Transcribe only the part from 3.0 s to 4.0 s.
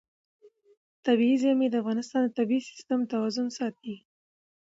توازن ساتي.